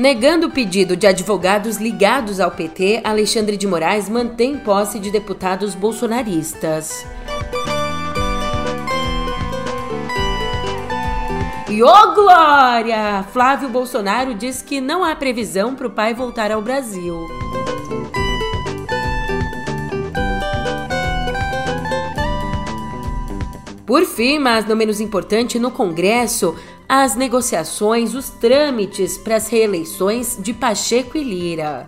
[0.00, 5.74] Negando o pedido de advogados ligados ao PT, Alexandre de Moraes mantém posse de deputados
[5.74, 7.04] bolsonaristas.
[11.68, 13.26] E ô oh, glória!
[13.30, 17.28] Flávio Bolsonaro diz que não há previsão para o pai voltar ao Brasil.
[23.84, 26.56] Por fim, mas não menos importante, no Congresso,
[26.92, 31.86] as negociações, os trâmites para as reeleições de Pacheco e Lira.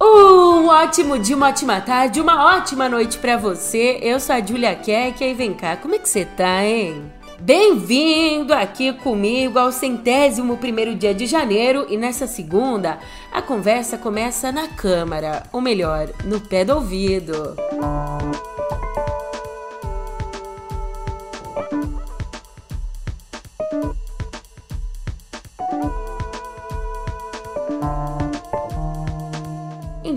[0.00, 3.98] Um ótimo dia, uma ótima tarde, uma ótima noite para você.
[4.00, 7.17] Eu sou a Julia Keck e vem cá, como é que você tá, hein?
[7.48, 12.98] Bem-vindo aqui comigo ao centésimo primeiro dia de janeiro e nessa segunda
[13.32, 17.56] a conversa começa na câmara, ou melhor, no pé do ouvido.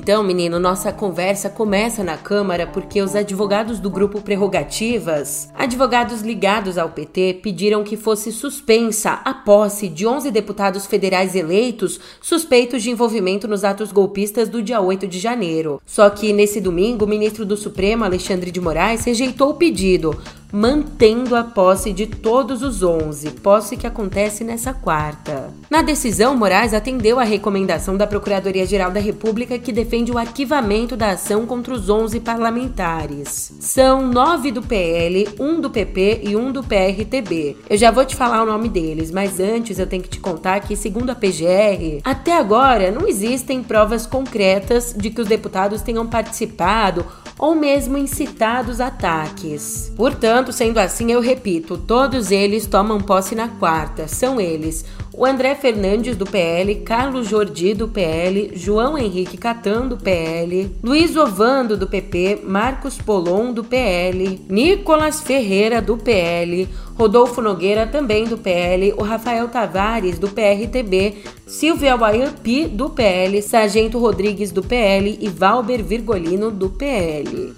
[0.04, 6.76] Então, menino, nossa conversa começa na Câmara porque os advogados do grupo Prerrogativas, advogados ligados
[6.76, 12.90] ao PT, pediram que fosse suspensa a posse de 11 deputados federais eleitos suspeitos de
[12.90, 15.80] envolvimento nos atos golpistas do dia 8 de janeiro.
[15.86, 20.20] Só que nesse domingo, o ministro do Supremo, Alexandre de Moraes, rejeitou o pedido,
[20.52, 25.54] mantendo a posse de todos os 11, posse que acontece nessa quarta.
[25.70, 31.12] Na decisão, Moraes atendeu à recomendação da Procuradoria-Geral da República que defende o arquivamento da
[31.12, 33.54] ação contra os 11 parlamentares.
[33.60, 37.58] São nove do PL, um do PP e um do PRTB.
[37.70, 40.60] Eu já vou te falar o nome deles, mas antes eu tenho que te contar
[40.62, 46.06] que, segundo a PGR, até agora não existem provas concretas de que os deputados tenham
[46.08, 47.06] participado
[47.42, 49.92] ou mesmo incitados ataques.
[49.98, 54.08] Portanto, sendo assim, eu repito, todos eles tomam posse na quarta.
[54.08, 59.98] São eles o André Fernandes do PL, Carlos Jordi do PL, João Henrique Catan do
[59.98, 67.86] PL, Luiz Ovando do PP, Marcos Polon do PL, Nicolas Ferreira do PL, Rodolfo Nogueira
[67.86, 74.64] também do PL, o Rafael Tavares do PRTB, Silvia Waiampi do PL, Sargento Rodrigues do
[74.64, 77.54] PL e Valber Virgolino do PL.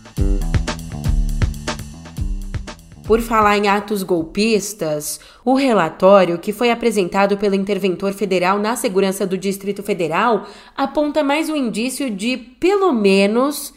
[3.13, 9.23] Por falar em atos golpistas, o relatório que foi apresentado pelo interventor federal na segurança
[9.23, 13.71] do Distrito Federal aponta mais um indício de, pelo menos,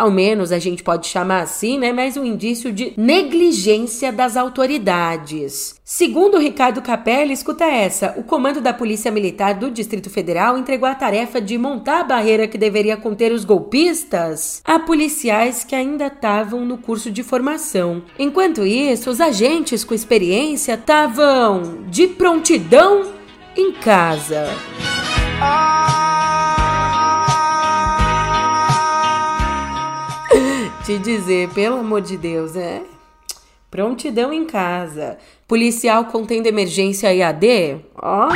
[0.00, 1.92] ao menos a gente pode chamar assim, né?
[1.92, 5.74] Mas um indício de negligência das autoridades.
[5.84, 10.94] Segundo Ricardo Capelli, escuta essa: o comando da Polícia Militar do Distrito Federal entregou a
[10.94, 16.64] tarefa de montar a barreira que deveria conter os golpistas a policiais que ainda estavam
[16.64, 18.02] no curso de formação.
[18.18, 23.12] Enquanto isso, os agentes com experiência estavam de prontidão
[23.54, 24.46] em casa.
[25.42, 25.99] Ah!
[30.90, 32.82] Te dizer, pelo amor de Deus, é.
[33.70, 35.18] Prontidão em casa.
[35.46, 37.80] Policial contendo emergência EAD?
[37.94, 38.28] Ó.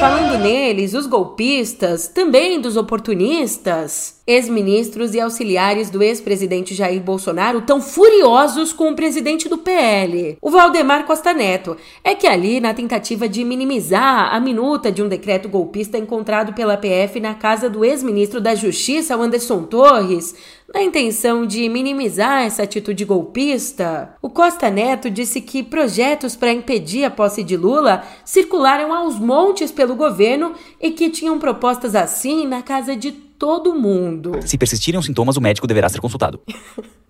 [0.00, 7.80] Falando neles, os golpistas, também dos oportunistas, ex-ministros e auxiliares do ex-presidente Jair Bolsonaro estão
[7.80, 11.76] furiosos com o presidente do PL, o Valdemar Costa Neto.
[12.02, 16.76] É que ali, na tentativa de minimizar a minuta de um decreto golpista encontrado pela
[16.76, 20.34] PF na casa do ex-ministro da Justiça, Anderson Torres,
[20.72, 27.04] na intenção de minimizar essa atitude golpista, o Costa Neto disse que projetos para impedir
[27.04, 32.62] a posse de Lula circularam aos montes pelo governo e que tinham propostas assim na
[32.62, 34.38] casa de todo mundo.
[34.46, 36.40] Se persistirem os sintomas, o médico deverá ser consultado.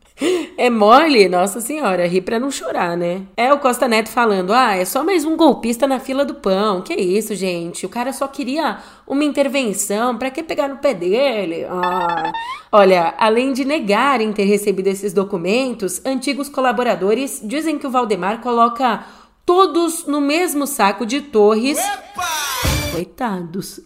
[0.56, 3.22] É mole, nossa senhora, ri pra não chorar, né?
[3.36, 6.82] É o Costa Neto falando: ah, é só mais um golpista na fila do pão.
[6.82, 7.86] Que isso, gente?
[7.86, 11.64] O cara só queria uma intervenção, pra que pegar no pé dele?
[11.64, 12.30] Ah.
[12.70, 19.04] Olha, além de negarem ter recebido esses documentos, antigos colaboradores dizem que o Valdemar coloca
[19.46, 21.78] todos no mesmo saco de torres.
[21.78, 22.50] Epa!
[22.92, 23.80] Coitados.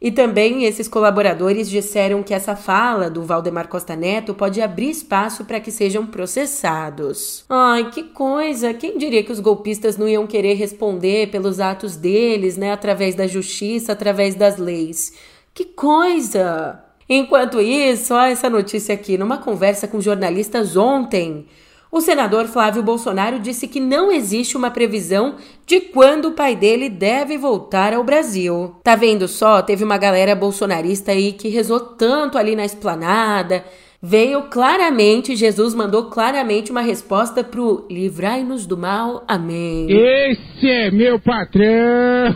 [0.00, 5.44] E também esses colaboradores disseram que essa fala do Valdemar Costa Neto pode abrir espaço
[5.44, 7.44] para que sejam processados.
[7.48, 8.72] Ai, que coisa!
[8.72, 13.26] Quem diria que os golpistas não iam querer responder pelos atos deles, né, através da
[13.26, 15.12] justiça, através das leis?
[15.52, 16.84] Que coisa!
[17.08, 21.46] Enquanto isso, olha essa notícia aqui, numa conversa com jornalistas ontem,
[21.90, 26.90] o senador Flávio Bolsonaro disse que não existe uma previsão de quando o pai dele
[26.90, 28.76] deve voltar ao Brasil.
[28.84, 29.62] Tá vendo só?
[29.62, 33.64] Teve uma galera bolsonarista aí que rezou tanto ali na esplanada,
[34.00, 39.88] veio claramente, Jesus mandou claramente uma resposta pro livrai-nos do mal, amém.
[39.90, 42.34] Esse é meu patrão!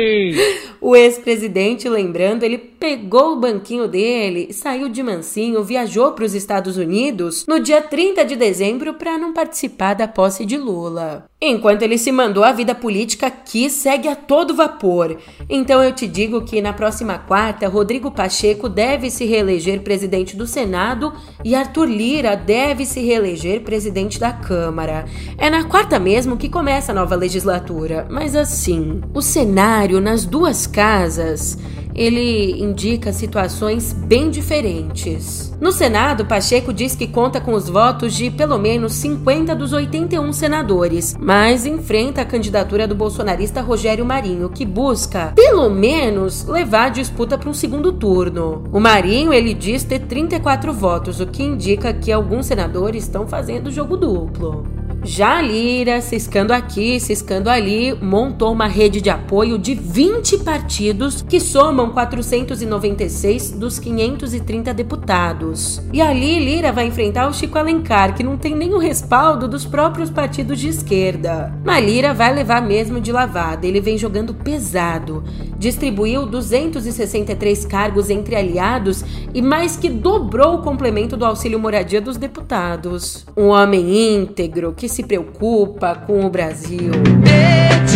[0.80, 6.76] o ex-presidente, lembrando, ele pegou o banquinho dele, saiu de mansinho, viajou para os Estados
[6.76, 11.26] Unidos no dia 30 de dezembro para não participar da posse de Lula.
[11.44, 15.18] Enquanto ele se mandou, a vida política aqui segue a todo vapor.
[15.50, 20.46] Então eu te digo que na próxima quarta, Rodrigo Pacheco deve se reeleger presidente do
[20.46, 21.12] Senado
[21.44, 25.04] e Arthur Lira deve se reeleger presidente da Câmara.
[25.36, 30.68] É na quarta mesmo que começa a nova legislatura, mas assim, o cenário nas duas
[30.68, 31.58] casas
[31.94, 35.52] ele indica situações bem diferentes.
[35.60, 40.32] No Senado, Pacheco diz que conta com os votos de pelo menos 50 dos 81
[40.32, 46.90] senadores, mas enfrenta a candidatura do bolsonarista Rogério Marinho, que busca, pelo menos, levar a
[46.90, 48.64] disputa para um segundo turno.
[48.72, 53.70] O Marinho, ele diz ter 34 votos, o que indica que alguns senadores estão fazendo
[53.70, 54.81] jogo duplo.
[55.04, 61.22] Já a Lira, ciscando aqui, ciscando ali, montou uma rede de apoio de 20 partidos
[61.22, 65.82] que somam 496 dos 530 deputados.
[65.92, 70.08] E ali Lira vai enfrentar o Chico Alencar, que não tem o respaldo dos próprios
[70.08, 71.52] partidos de esquerda.
[71.64, 75.24] Mas Lira vai levar mesmo de lavada, ele vem jogando pesado.
[75.58, 79.04] Distribuiu 263 cargos entre aliados
[79.34, 83.26] e mais que dobrou o complemento do auxílio moradia dos deputados.
[83.36, 86.92] Um homem íntegro que se preocupa com o Brasil.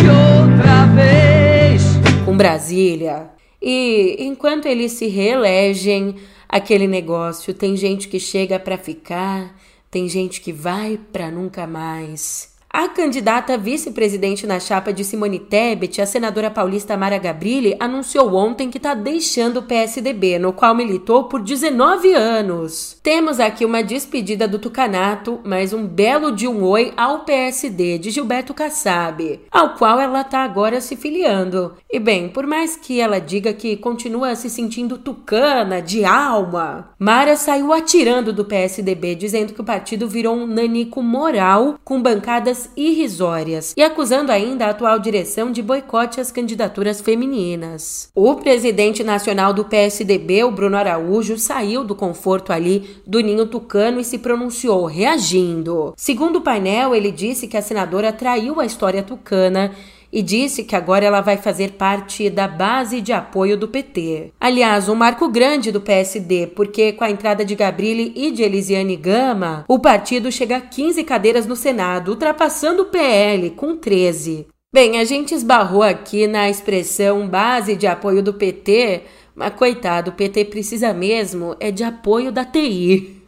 [0.01, 1.83] outra vez.
[2.25, 3.29] Com Brasília.
[3.61, 6.15] E enquanto eles se reelegem,
[6.49, 9.55] aquele negócio tem gente que chega para ficar,
[9.91, 12.56] tem gente que vai para nunca mais.
[12.79, 18.69] A candidata vice-presidente na chapa de Simone Tebet, a senadora paulista Mara Gabrilli, anunciou ontem
[18.69, 22.95] que está deixando o PSDB, no qual militou por 19 anos.
[23.01, 28.11] Temos aqui uma despedida do Tucanato, mas um belo de um oi ao PSD de
[28.11, 31.73] Gilberto Kassab, ao qual ela está agora se filiando.
[31.91, 37.35] E bem, por mais que ela diga que continua se sentindo tucana, de alma, Mara
[37.35, 43.73] saiu atirando do PSDB, dizendo que o partido virou um nanico moral com bancadas irrisórias
[43.77, 48.09] e acusando ainda a atual direção de boicote às candidaturas femininas.
[48.13, 53.99] O presidente nacional do PSDB, o Bruno Araújo, saiu do conforto ali do ninho tucano
[53.99, 55.93] e se pronunciou, reagindo.
[55.95, 59.71] Segundo o painel, ele disse que a senadora traiu a história tucana
[60.11, 64.31] e disse que agora ela vai fazer parte da base de apoio do PT.
[64.39, 68.95] Aliás, um marco grande do PSD, porque com a entrada de Gabrilli e de Elisiane
[68.95, 74.47] Gama, o partido chega a 15 cadeiras no Senado, ultrapassando o PL com 13.
[74.73, 80.13] Bem, a gente esbarrou aqui na expressão base de apoio do PT, mas coitado, o
[80.13, 83.21] PT precisa mesmo é de apoio da TI.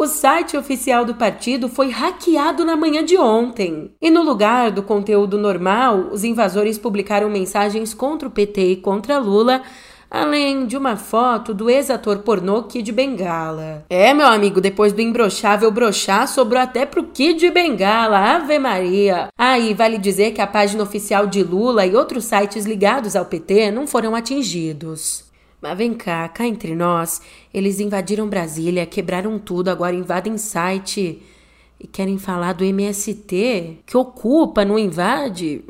[0.00, 3.90] O site oficial do partido foi hackeado na manhã de ontem.
[4.00, 9.18] E no lugar do conteúdo normal, os invasores publicaram mensagens contra o PT e contra
[9.18, 9.60] Lula,
[10.08, 13.84] além de uma foto do ex-ator pornô Kid Bengala.
[13.90, 19.30] É, meu amigo, depois do imbrochável brochar, sobrou até pro Kid Bengala, Ave Maria.
[19.36, 23.24] Aí, ah, vale dizer que a página oficial de Lula e outros sites ligados ao
[23.24, 25.27] PT não foram atingidos.
[25.60, 27.20] Mas vem cá, cá entre nós,
[27.52, 31.20] eles invadiram Brasília, quebraram tudo, agora invadem site
[31.80, 35.64] e querem falar do MST, que ocupa, não invade.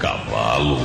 [0.00, 0.78] Cavalo.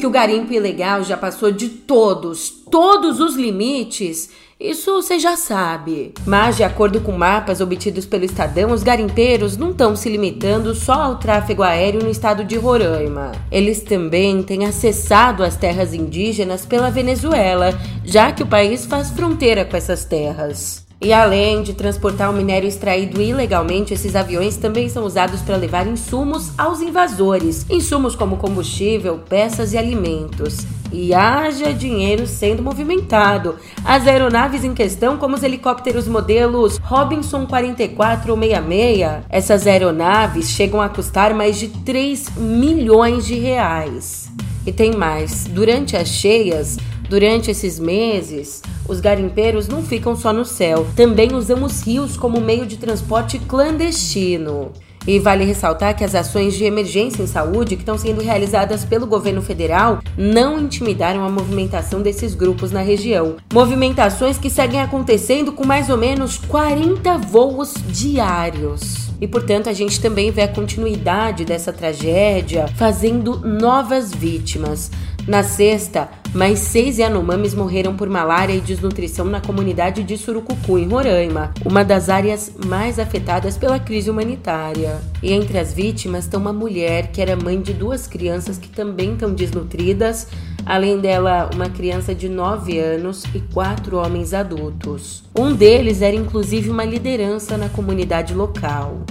[0.00, 4.30] Que o garimpo ilegal já passou de todos, todos os limites
[4.62, 6.14] isso você já sabe.
[6.24, 10.94] Mas, de acordo com mapas obtidos pelo Estadão, os garimpeiros não estão se limitando só
[10.94, 13.32] ao tráfego aéreo no estado de Roraima.
[13.50, 19.64] Eles também têm acessado as terras indígenas pela Venezuela, já que o país faz fronteira
[19.64, 20.86] com essas terras.
[21.00, 25.84] E além de transportar o minério extraído ilegalmente, esses aviões também são usados para levar
[25.84, 27.66] insumos aos invasores.
[27.68, 30.58] Insumos como combustível, peças e alimentos.
[30.92, 33.56] E haja dinheiro sendo movimentado.
[33.84, 41.32] As aeronaves em questão, como os helicópteros modelos Robinson 4466, essas aeronaves chegam a custar
[41.34, 44.30] mais de 3 milhões de reais.
[44.66, 46.76] E tem mais: durante as cheias,
[47.12, 52.40] Durante esses meses, os garimpeiros não ficam só no céu, também usam os rios como
[52.40, 54.72] meio de transporte clandestino.
[55.06, 59.06] E vale ressaltar que as ações de emergência em saúde que estão sendo realizadas pelo
[59.06, 63.36] governo federal não intimidaram a movimentação desses grupos na região.
[63.52, 69.10] Movimentações que seguem acontecendo com mais ou menos 40 voos diários.
[69.20, 74.90] E portanto, a gente também vê a continuidade dessa tragédia fazendo novas vítimas.
[75.26, 80.88] Na sexta, mais seis Yanomamis morreram por malária e desnutrição na comunidade de Surucucu, em
[80.88, 85.00] Roraima, uma das áreas mais afetadas pela crise humanitária.
[85.22, 89.12] E entre as vítimas está uma mulher que era mãe de duas crianças que também
[89.12, 90.26] estão desnutridas,
[90.66, 95.22] além dela, uma criança de 9 anos e quatro homens adultos.
[95.38, 99.02] Um deles era inclusive uma liderança na comunidade local.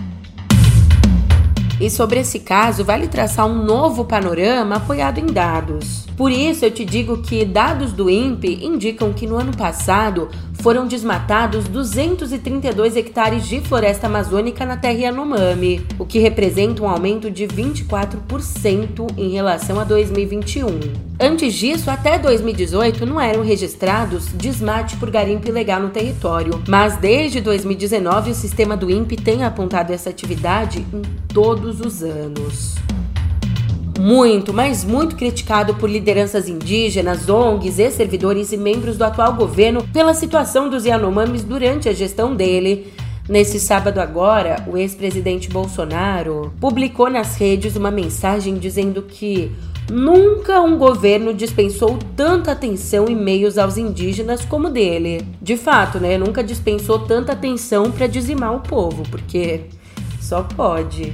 [1.81, 6.05] E sobre esse caso, vale traçar um novo panorama apoiado em dados.
[6.15, 10.29] Por isso, eu te digo que dados do INPE indicam que no ano passado
[10.61, 17.31] foram desmatados 232 hectares de floresta amazônica na terra Yanomami, o que representa um aumento
[17.31, 20.67] de 24% em relação a 2021.
[21.19, 27.41] Antes disso, até 2018, não eram registrados desmate por garimpo ilegal no território, mas desde
[27.41, 32.75] 2019 o sistema do INPE tem apontado essa atividade em todos os anos
[34.01, 39.87] muito, mas muito criticado por lideranças indígenas, ONGs e servidores e membros do atual governo
[39.93, 42.91] pela situação dos Yanomamis durante a gestão dele.
[43.29, 49.51] Nesse sábado agora, o ex-presidente Bolsonaro publicou nas redes uma mensagem dizendo que
[49.89, 55.21] nunca um governo dispensou tanta atenção e meios aos indígenas como dele.
[55.39, 56.17] De fato, né?
[56.17, 59.61] Nunca dispensou tanta atenção para dizimar o povo, porque
[60.19, 61.13] só pode.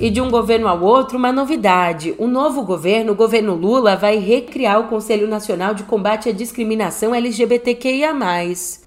[0.00, 2.14] E de um governo ao outro, uma novidade.
[2.18, 7.12] O novo governo, o governo Lula, vai recriar o Conselho Nacional de Combate à Discriminação
[7.12, 8.14] LGBTQIA,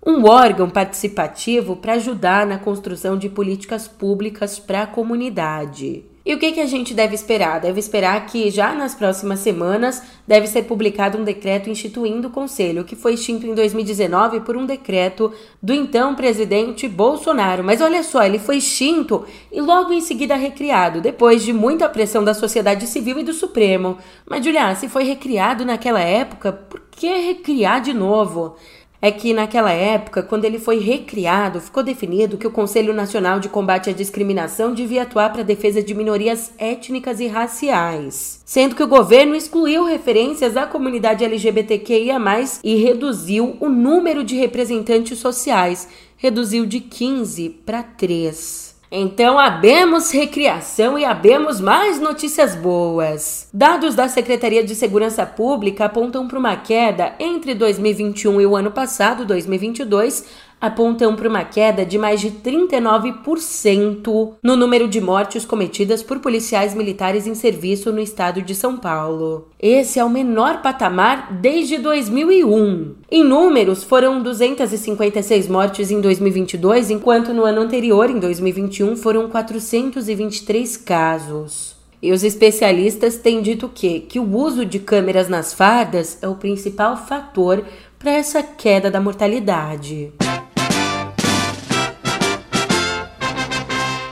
[0.05, 6.10] um órgão participativo para ajudar na construção de políticas públicas para a comunidade.
[6.23, 7.59] E o que, que a gente deve esperar?
[7.59, 12.83] Deve esperar que já nas próximas semanas deve ser publicado um decreto instituindo o Conselho,
[12.83, 17.63] que foi extinto em 2019 por um decreto do então presidente Bolsonaro.
[17.63, 22.23] Mas olha só, ele foi extinto e logo em seguida recriado, depois de muita pressão
[22.23, 23.97] da sociedade civil e do Supremo.
[24.29, 28.55] Mas, Julia, se foi recriado naquela época, por que recriar de novo?
[29.01, 33.49] É que naquela época, quando ele foi recriado, ficou definido que o Conselho Nacional de
[33.49, 38.83] Combate à Discriminação devia atuar para a defesa de minorias étnicas e raciais, sendo que
[38.83, 42.19] o governo excluiu referências à comunidade LGBTQIA+,
[42.63, 48.70] e reduziu o número de representantes sociais, reduziu de 15 para 3.
[48.93, 53.47] Então, abemos recriação e abemos mais notícias boas.
[53.53, 58.69] Dados da Secretaria de Segurança Pública apontam para uma queda entre 2021 e o ano
[58.69, 60.25] passado, 2022,
[60.61, 66.75] apontam para uma queda de mais de 39% no número de mortes cometidas por policiais
[66.75, 69.47] militares em serviço no estado de São Paulo.
[69.59, 72.93] Esse é o menor patamar desde 2001.
[73.09, 80.77] Em números, foram 256 mortes em 2022, enquanto no ano anterior, em 2021, foram 423
[80.77, 81.81] casos.
[82.01, 86.35] E os especialistas têm dito que, que o uso de câmeras nas fardas é o
[86.35, 87.63] principal fator
[87.99, 90.11] para essa queda da mortalidade.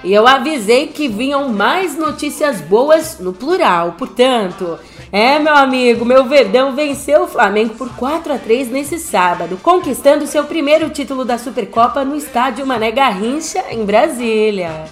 [0.03, 3.95] E eu avisei que vinham mais notícias boas no plural.
[3.97, 4.79] Portanto,
[5.11, 10.27] é, meu amigo, meu Verdão venceu o Flamengo por 4 a 3 nesse sábado, conquistando
[10.27, 14.85] seu primeiro título da Supercopa no estádio Mané Garrincha, em Brasília.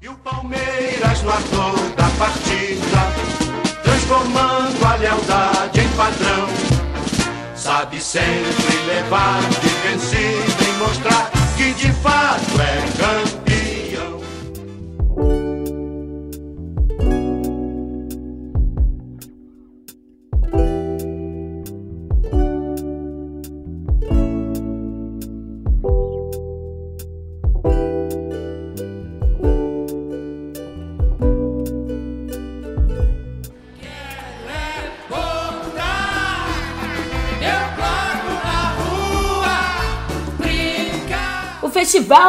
[0.00, 6.48] E o Palmeiras no ator da partida, transformando a lealdade em padrão.
[7.56, 13.47] Sabe sempre levar de vencido e mostrar que de fato é campeão.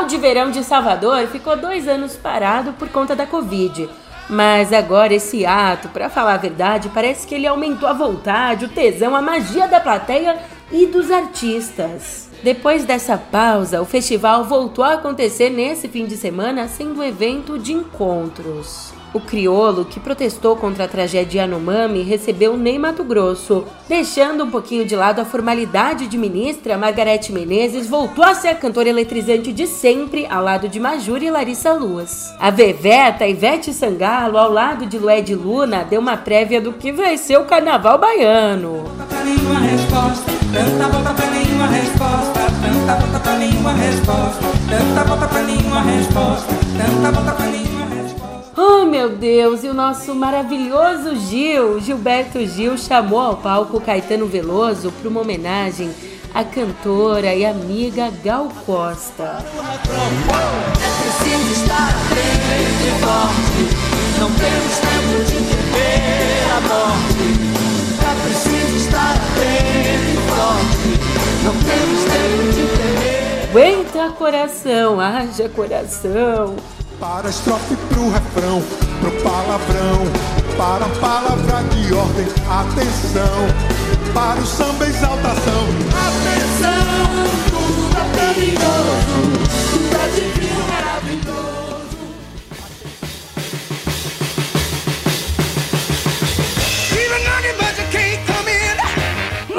[0.09, 3.87] De Verão de Salvador ficou dois anos parado por conta da Covid.
[4.27, 8.69] Mas agora esse ato, para falar a verdade, parece que ele aumentou a vontade, o
[8.69, 10.37] tesão, a magia da plateia
[10.71, 12.27] e dos artistas.
[12.41, 17.59] Depois dessa pausa, o festival voltou a acontecer nesse fim de semana, sendo um evento
[17.59, 18.98] de encontros.
[19.11, 23.65] O criolo, que protestou contra a tragédia Yanomami, recebeu Ney Mato Grosso.
[23.87, 28.55] Deixando um pouquinho de lado a formalidade de ministra, Margarete Menezes voltou a ser a
[28.55, 32.31] cantora eletrizante de sempre, ao lado de Majuri e Larissa Luz.
[32.39, 37.17] A Veveta, Ivete Sangalo, ao lado de Lued Luna, deu uma prévia do que vai
[37.17, 38.83] ser o carnaval baiano.
[46.77, 47.38] Tanta
[49.09, 55.09] meu Deus, e o nosso maravilhoso Gil, Gilberto Gil, chamou ao palco Caetano Veloso para
[55.09, 55.89] uma homenagem
[56.33, 59.43] à cantora e amiga Gal Costa.
[59.63, 59.77] É
[61.01, 63.63] preciso estar atento e forte,
[64.19, 67.25] não temos tempo de temer a morte.
[68.05, 70.89] É preciso estar atento e forte,
[71.43, 73.49] não temos tempo de temer.
[73.49, 76.55] Aguenta coração, haja coração
[76.99, 78.61] para a estrofe pro refrão,
[78.99, 80.05] pro palavrão,
[80.57, 83.47] para a palavra de ordem, atenção,
[84.13, 85.63] para o samba exaltação.
[86.07, 89.13] Atenção, tudo é perigoso,
[89.71, 90.28] tudo é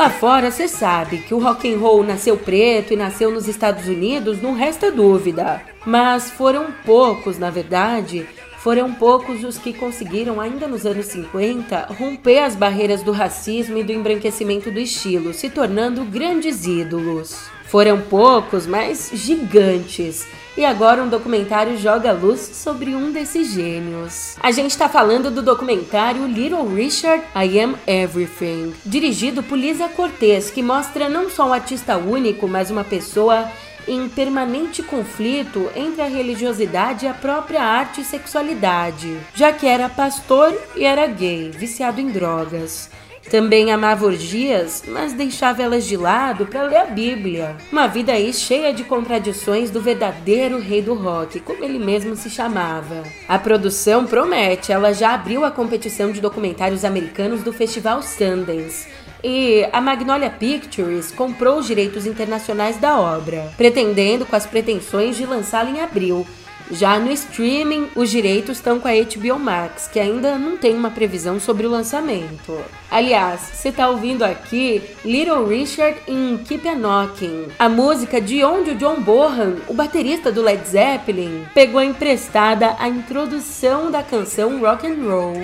[0.00, 3.86] Lá fora, você sabe que o rock and roll nasceu preto e nasceu nos Estados
[3.86, 5.60] Unidos, não resta dúvida.
[5.84, 8.26] Mas foram poucos, na verdade,
[8.60, 13.84] foram poucos os que conseguiram, ainda nos anos 50, romper as barreiras do racismo e
[13.84, 17.50] do embranquecimento do estilo, se tornando grandes ídolos.
[17.70, 24.34] Foram poucos, mas gigantes e agora um documentário joga luz sobre um desses gênios.
[24.40, 30.50] A gente está falando do documentário Little Richard I Am Everything, dirigido por Lisa Cortez,
[30.50, 33.48] que mostra não só um artista único, mas uma pessoa
[33.86, 39.88] em permanente conflito entre a religiosidade e a própria arte e sexualidade, já que era
[39.88, 42.90] pastor e era gay, viciado em drogas.
[43.28, 47.56] Também amava orgias, mas deixava elas de lado para ler a Bíblia.
[47.70, 52.30] Uma vida aí cheia de contradições do verdadeiro rei do rock, como ele mesmo se
[52.30, 53.02] chamava.
[53.28, 58.88] A produção promete, ela já abriu a competição de documentários americanos do Festival Sundance.
[59.22, 65.26] E a Magnolia Pictures comprou os direitos internacionais da obra, pretendendo com as pretensões de
[65.26, 66.26] lançá-la em abril,
[66.70, 70.90] já no streaming, os direitos estão com a HBO Max, que ainda não tem uma
[70.90, 72.62] previsão sobre o lançamento.
[72.90, 78.70] Aliás, você está ouvindo aqui Little Richard em Keep a Knocking, a música de onde
[78.70, 84.86] o John Bonham, o baterista do Led Zeppelin, pegou emprestada a introdução da canção Rock
[84.86, 85.34] and Roll.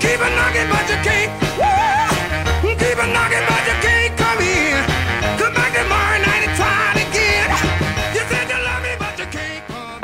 [0.00, 1.30] Keep a knocking, but you can't.
[2.78, 4.03] Keep a knocking, but you can't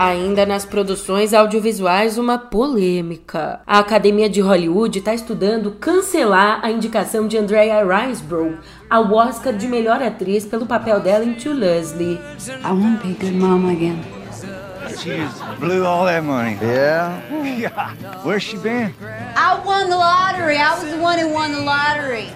[0.03, 3.61] Ainda nas produções audiovisuais, uma polêmica.
[3.67, 9.69] A Academia de Hollywood está estudando cancelar a indicação de Andrea Riseborough ao Oscar de
[9.69, 12.19] melhor atriz pelo papel dela em To Leslie.
[12.49, 14.03] I won't be a good mom again.
[14.97, 16.57] She just blew all that money.
[16.63, 17.21] Yeah?
[17.45, 17.95] yeah.
[18.25, 18.95] Where's she been?
[19.37, 20.57] I won the lottery.
[20.57, 22.31] I was the one who won the lottery.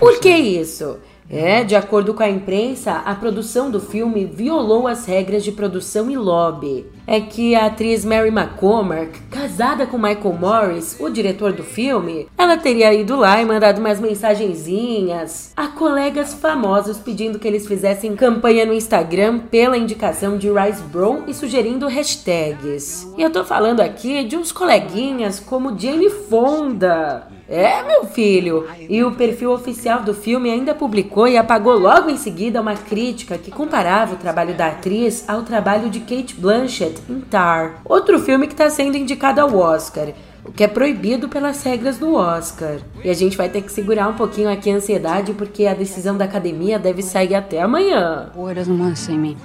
[0.00, 0.98] Por que isso?
[1.30, 6.10] É, de acordo com a imprensa, a produção do filme violou as regras de produção
[6.10, 6.86] e lobby.
[7.06, 12.56] É que a atriz Mary McCormack, casada com Michael Morris, o diretor do filme, ela
[12.56, 18.64] teria ido lá e mandado umas mensagenzinhas a colegas famosos pedindo que eles fizessem campanha
[18.64, 23.06] no Instagram pela indicação de Rice Brown e sugerindo hashtags.
[23.16, 27.37] E eu tô falando aqui de uns coleguinhas como Jane Fonda.
[27.48, 28.66] É, meu filho!
[28.88, 33.38] E o perfil oficial do filme ainda publicou e apagou logo em seguida uma crítica
[33.38, 38.46] que comparava o trabalho da atriz ao trabalho de Kate Blanchett em Tar, outro filme
[38.46, 40.08] que está sendo indicado ao Oscar
[40.44, 42.78] o que é proibido pelas regras do Oscar.
[43.04, 46.16] E a gente vai ter que segurar um pouquinho aqui a ansiedade porque a decisão
[46.16, 48.30] da academia deve sair até amanhã.
[48.34, 49.36] Boy doesn't want to see me.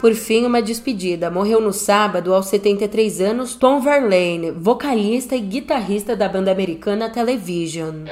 [0.00, 1.30] Por fim, uma despedida.
[1.30, 8.04] Morreu no sábado, aos 73 anos, Tom Verlaine, vocalista e guitarrista da banda americana Television.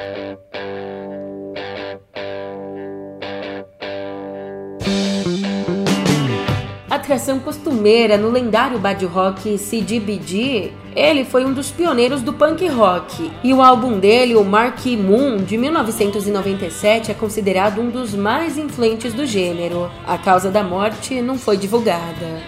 [7.09, 13.33] Atração costumeira no lendário bad rock CDBG, ele foi um dos pioneiros do punk rock.
[13.43, 19.15] E o álbum dele, o Marquee Moon, de 1997, é considerado um dos mais influentes
[19.15, 19.91] do gênero.
[20.07, 22.43] A causa da morte não foi divulgada.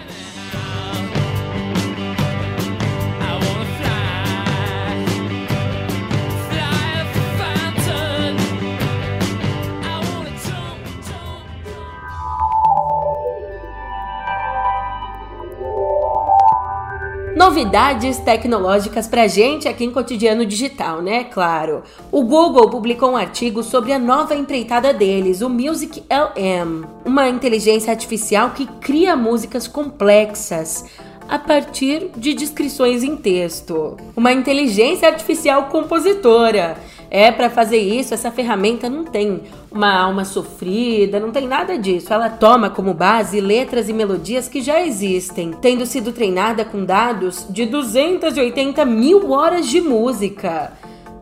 [17.41, 21.23] Novidades tecnológicas pra gente aqui em Cotidiano Digital, né?
[21.23, 21.81] Claro.
[22.11, 27.89] O Google publicou um artigo sobre a nova empreitada deles, o Music LM, uma inteligência
[27.89, 30.85] artificial que cria músicas complexas
[31.27, 33.97] a partir de descrições em texto.
[34.15, 36.77] Uma inteligência artificial compositora
[37.13, 42.13] É para fazer isso, essa ferramenta não tem uma alma sofrida, não tem nada disso.
[42.13, 47.45] Ela toma como base letras e melodias que já existem, tendo sido treinada com dados
[47.49, 50.71] de 280 mil horas de música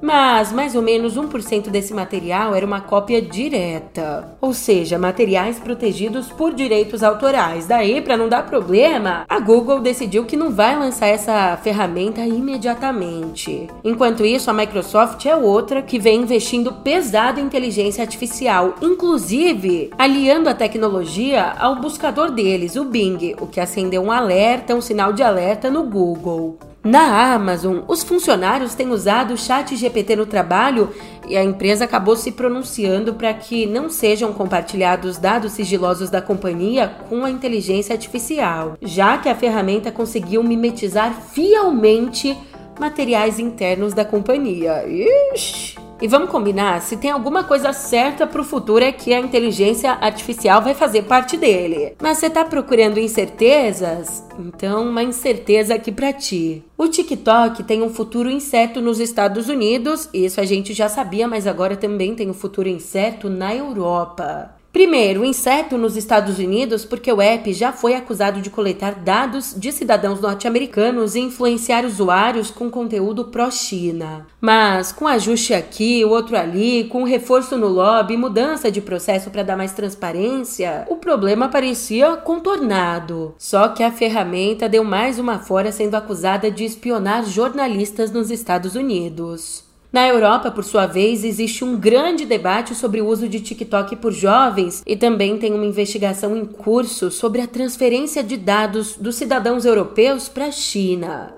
[0.02, 6.28] mas mais ou menos 1% desse material era uma cópia direta, ou seja, materiais protegidos
[6.28, 7.68] por direitos autorais.
[7.68, 13.68] Daí, para não dar problema, a Google decidiu que não vai lançar essa ferramenta imediatamente.
[13.84, 20.50] Enquanto isso, a Microsoft é outra que vem investindo pesado em inteligência artificial, inclusive aliando
[20.50, 25.24] a tecnologia ao buscador deles, o Bing, o que acendeu um alerta, um sinal de
[25.24, 26.58] alerta no Google.
[26.84, 30.90] Na Amazon, os funcionários têm usado o Chat GPT no trabalho
[31.28, 36.88] e a empresa acabou se pronunciando para que não sejam compartilhados dados sigilosos da companhia
[37.10, 42.38] com a inteligência artificial, já que a ferramenta conseguiu mimetizar fielmente
[42.80, 44.86] materiais internos da companhia.
[44.88, 45.89] Ixi!
[46.02, 50.62] E vamos combinar, se tem alguma coisa certa pro futuro é que a inteligência artificial
[50.62, 51.94] vai fazer parte dele.
[52.02, 54.24] Mas você tá procurando incertezas?
[54.40, 56.64] Então, uma incerteza aqui para ti.
[56.78, 61.46] O TikTok tem um futuro incerto nos Estados Unidos, isso a gente já sabia, mas
[61.46, 64.59] agora também tem um futuro incerto na Europa.
[64.72, 69.72] Primeiro, incerto nos Estados Unidos porque o app já foi acusado de coletar dados de
[69.72, 74.28] cidadãos norte-americanos e influenciar usuários com conteúdo pró-China.
[74.40, 79.58] Mas com ajuste aqui, outro ali, com reforço no lobby, mudança de processo para dar
[79.58, 83.34] mais transparência, o problema parecia contornado.
[83.40, 88.76] Só que a ferramenta deu mais uma fora sendo acusada de espionar jornalistas nos Estados
[88.76, 89.69] Unidos.
[89.92, 94.12] Na Europa, por sua vez, existe um grande debate sobre o uso de TikTok por
[94.12, 99.66] jovens e também tem uma investigação em curso sobre a transferência de dados dos cidadãos
[99.66, 101.34] europeus para a China.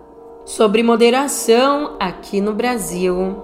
[0.46, 3.42] Sobre moderação aqui no Brasil.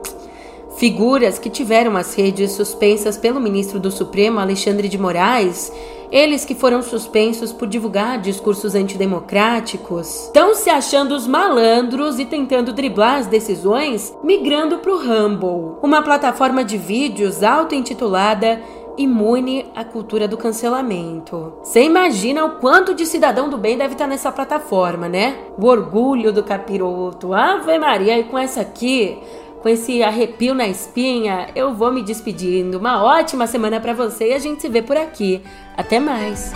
[0.78, 5.72] Figuras que tiveram as redes suspensas pelo ministro do Supremo, Alexandre de Moraes,
[6.12, 12.74] eles que foram suspensos por divulgar discursos antidemocráticos estão se achando os malandros e tentando
[12.74, 18.62] driblar as decisões, migrando para o Rumble, uma plataforma de vídeos auto-intitulada
[18.98, 21.54] imune à cultura do cancelamento.
[21.62, 25.38] Você imagina o quanto de cidadão do bem deve estar nessa plataforma, né?
[25.58, 27.34] O orgulho do capiroto.
[27.34, 29.20] Ave Maria, e com essa aqui,
[29.68, 32.78] com esse arrepio na espinha, eu vou me despedindo.
[32.78, 35.44] Uma ótima semana para você e a gente se vê por aqui.
[35.76, 36.54] Até mais.